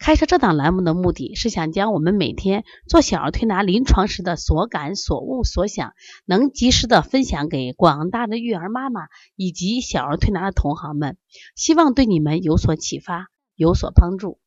[0.00, 5.92] 开设这档栏目的目的是想将我们每天做小儿推拿临床时的所感、所悟、所想，
[6.24, 9.02] 能及时的分享给广大的育儿妈妈
[9.36, 11.18] 以及小儿推拿的同行们，
[11.54, 14.40] 希望对你们有所启发、有所帮助。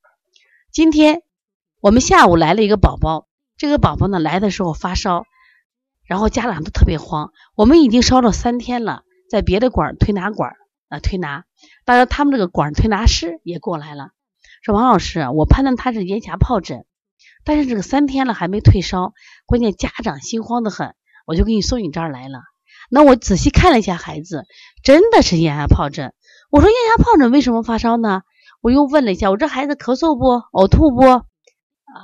[0.72, 1.22] 今天
[1.82, 5.24] 我们下午来了一个宝宝，这个宝宝呢来的时候发烧，
[6.04, 7.32] 然后家长都特别慌。
[7.56, 10.54] 我们已经烧了三天了，在别的馆推拿馆
[10.90, 11.46] 啊推拿，
[11.86, 14.10] 当然他们这个馆推拿师也过来了。
[14.64, 16.86] 说王老师，我判断他是咽峡疱疹，
[17.44, 19.12] 但是这个三天了还没退烧，
[19.46, 22.40] 关键家长心慌的很，我就给你送你这儿来了。
[22.90, 24.46] 那我仔细看了一下孩子，
[24.82, 26.14] 真的是咽峡疱疹。
[26.50, 28.22] 我说咽峡疱疹为什么发烧呢？
[28.62, 30.26] 我又问了一下，我这孩子咳嗽不？
[30.58, 31.26] 呕吐不？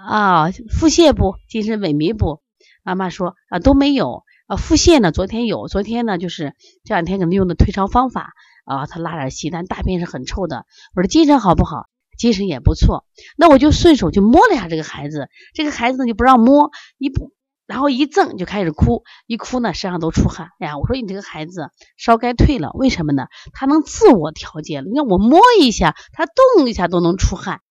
[0.06, 1.36] 啊，腹泻不？
[1.48, 2.42] 精神萎靡不？
[2.84, 8.34] 妈妈说啊都没有啊，腹泻呢昨天有，昨天呢就是这两天可能用的退烧方法
[8.66, 10.66] 啊，他拉点稀，但大便是很臭的。
[10.94, 11.88] 我说精神好不好？
[12.20, 13.06] 精神也不错，
[13.38, 17.32] 那我就顺手就摸了一下这个孩子，这个孩子呢就不让摸，一不
[17.66, 20.50] 然后一赠就开始哭，一哭呢身上都出汗。
[20.60, 23.28] 哎呀，我说你这个孩子烧该退了，为什么呢？
[23.54, 24.88] 他能自我调节了。
[24.88, 27.62] 你看我摸一下，他动一下都能出汗，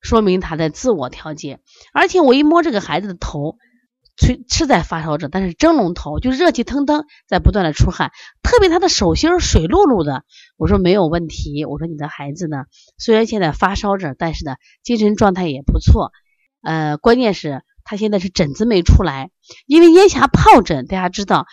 [0.00, 1.60] 说明他在自我调节。
[1.92, 3.58] 而且我一摸这个孩子的头。
[4.20, 10.24] 是是在发烧着，但是蒸笼头就热气腾腾，在不断的出汗，特别他的手心水漉漉的。
[10.58, 12.64] 我说没有问题，我说你的孩子呢，
[12.98, 16.12] 虽然现在发烧着，但是呢精神状态也不错。
[16.62, 19.30] 呃，关键是他现在是疹子没出来，
[19.66, 21.46] 因为咽峡疱疹，大家知道，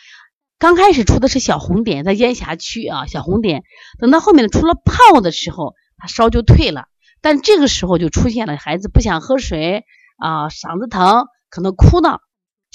[0.60, 3.64] 刚开始出的是小红点在咽峡区啊，小红点，
[4.00, 6.86] 等到后面出了泡的时候，他烧就退了，
[7.22, 9.86] 但这个时候就出现了孩子不想喝水
[10.18, 12.20] 啊，嗓子疼，可能哭闹。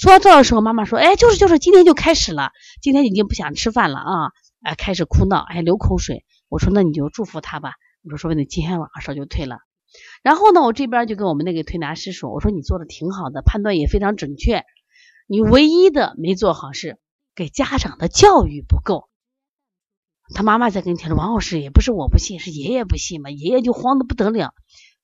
[0.03, 4.31] 说到这的时候，妈妈说：“哎，就是就是，今天就开始了，今天已经不想吃饭了啊，
[4.61, 7.71] 哎，开始哭闹，哎，流口水。”我说：“那你就祝福他吧。”
[8.03, 9.59] 我说：“说不定今天晚上烧就退了。”
[10.21, 14.65] 然后呢，我这边就跟我们那个推拿师说：“我说你做的挺好的，判断也非常准确，
[15.25, 16.99] 你唯一的没做好是
[17.33, 19.07] 给家长的教育不够。”
[20.35, 24.53] 他妈妈在跟前说：“王老师也不是我不信，是爷爷不信嘛，爷爷就慌得不得了。”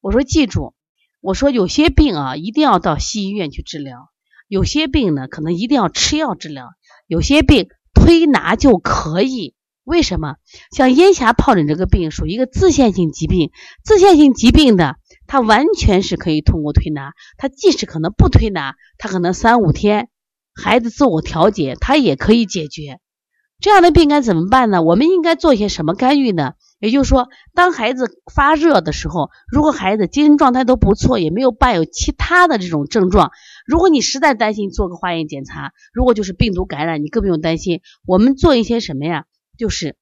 [0.01, 0.73] 我说：“记住，
[1.21, 4.09] 我说有些病啊，一定要到西医院去治疗。”
[4.49, 6.65] 有些病呢，可能一定要吃药治疗；
[7.07, 9.53] 有些病推拿就可以。
[9.83, 10.35] 为什么？
[10.75, 13.51] 像咽峡疱疹这个病属于一个自限性疾病，
[13.83, 14.95] 自限性疾病的，
[15.27, 17.13] 它完全是可以通过推拿。
[17.37, 20.09] 它即使可能不推拿，它可能三五天，
[20.53, 22.99] 孩子自我调节，它也可以解决。
[23.59, 24.81] 这样的病该怎么办呢？
[24.81, 26.53] 我们应该做些什么干预呢？
[26.79, 33.31] 也就是说，当孩子发热的时候，如果孩子精神状态都不错，也没有伴有其他的这种症状，
[33.67, 37.81] 如果你实在担心，做个化验检查，如果就是病毒感染，你更不用担心。
[38.05, 39.25] 我们做一些什么呀？
[39.57, 39.97] 就是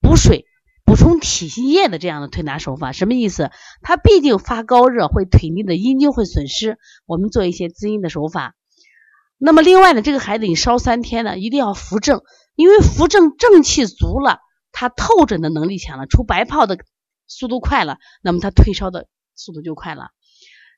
[0.00, 0.44] 补水、
[0.84, 2.92] 补充体液的这样的推拿手法。
[2.92, 3.50] 什么意思？
[3.82, 8.54] 他毕竟发高热，会体内的阴经会损失，我们做一些滋阴的手法。
[9.36, 12.20] 那么另外呢，这个孩子你烧三天呢，一定要扶正，
[12.54, 14.38] 因为扶正正气足了。
[14.72, 16.78] 他透疹的能力强了，出白泡的
[17.26, 20.10] 速度快了，那么他退烧的速度就快了。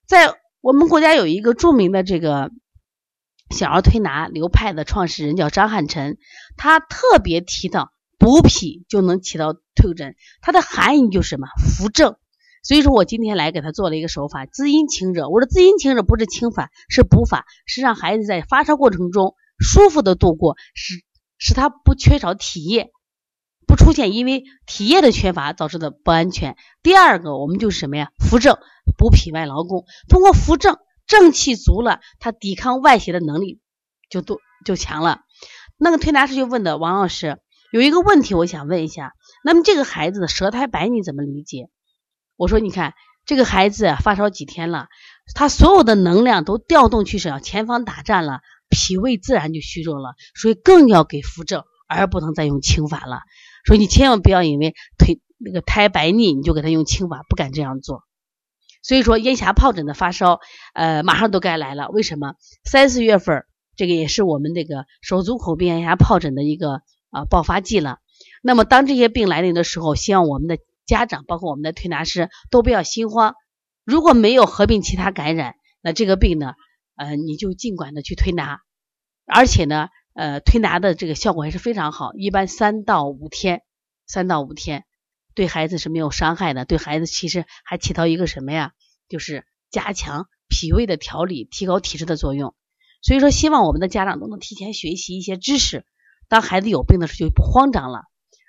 [0.07, 2.51] 在我们国家有一个著名的这个
[3.51, 6.19] 小儿推拿流派的创始人叫张汉臣，
[6.57, 11.47] 他特别提到补脾就能起到退疹，它的含义就是什么？
[11.59, 12.17] 扶正。
[12.63, 15.29] 所以说我今天来给他做了一个手法，滋阴清热。
[15.29, 21.03] 我说滋阴清热不是清法，是补法，是让孩子在发烧过程中舒服的度过，使
[21.39, 22.93] 使他不缺少体液。
[23.67, 26.57] 不出现因为体液的缺乏导致的不安全。
[26.83, 28.11] 第二个，我们就是什么呀？
[28.19, 28.59] 扶正
[28.97, 33.61] 补脾外劳宫，通过扶正，正气足了，他抵抗外邪的能力
[34.11, 35.21] 就多就强了。
[35.79, 37.39] 那个推拿师就问的王老师
[37.73, 39.15] 有一个问题，我想问一下，
[39.45, 41.69] 那么这个孩子的舌苔白你怎么理解？
[42.37, 42.95] 我说你看
[43.25, 44.89] 这个孩子发烧几天了，
[45.35, 53.21] 他所有的能量都调动去向前方打战了，脾胃自然就虚弱了，所以更要给扶正，而不能再用清法了。
[53.65, 58.05] 所以你千万不要因为腿那个苔白腻，你就给他用清法，不敢这样做。
[58.83, 60.41] 所以说咽峡疱疹的发烧，
[60.75, 61.89] 呃，马上都该来了。
[61.91, 62.35] 为什么？
[62.65, 63.45] 三四月份
[63.77, 67.99] 这个也是我们这个手足口病咽峡疱疹的一个啊爆发季了。
[68.43, 73.35] 那么当这些病来临的时候，希望我们的家长，包括我们的推拿师，都不要心慌。
[73.85, 76.55] 如果没有合并其他感染，那这个病呢，
[76.97, 78.61] 呃，你就尽管的去推拿，
[79.27, 79.89] 而且呢。
[80.15, 83.63] 呃，推拿的这个效果还是非常好，一般三到五天，
[84.07, 84.85] 三到五天
[85.35, 88.73] 对孩子是没有伤害的，对孩子其实还起到一个什么呀？
[89.09, 92.55] 就是加强脾胃的调理、提高体质的作用。
[93.01, 95.85] 所以说，希望我们的家长都能提前学习一些知识，
[96.29, 98.03] 当孩子有病的时候就不慌张了。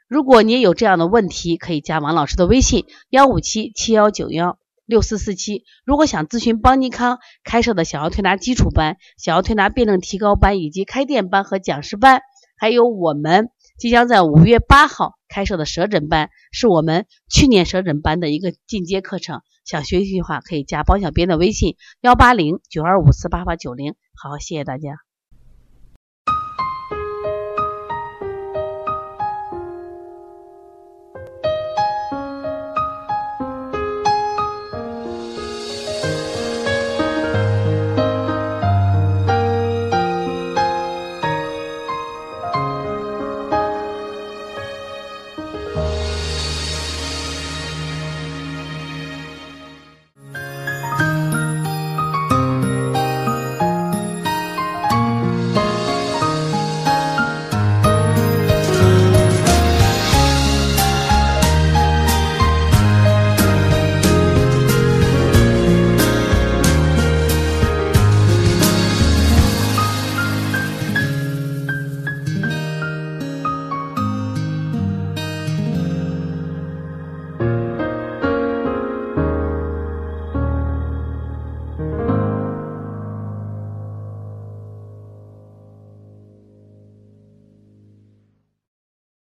[0.08, 4.60] 如果你也有这样的问题，可以加王老师的微信：幺五七七幺九幺
[4.94, 5.64] 六四四七。
[5.86, 12.22] 如果想咨询邦尼康开设的小儿推拿基础班、小儿推拿辩证提高班以及开店班和讲师班，
[12.56, 13.50] 还有我们。
[13.80, 19.42] 即将在五月八号开设的舌诊班，是我们去年舌诊班的一个进阶课程。
[19.66, 23.96] 想学习的话，可以加包小编的微信：幺八零九二五四八八九零。
[24.14, 24.92] 好，谢谢大家。